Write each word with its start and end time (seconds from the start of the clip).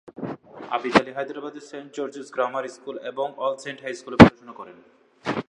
আবিদ 0.75 0.93
আলী 1.01 1.11
হায়দ্রাবাদের 1.17 1.63
saint 1.69 1.89
George's 1.97 2.27
grammar 2.35 2.65
school 2.75 2.95
এবং 3.11 3.27
all 3.43 3.53
saint 3.63 3.79
high 3.83 3.93
স্কুলে 3.99 4.17
পড়াশোনা 4.21 4.53
করেন। 4.59 4.77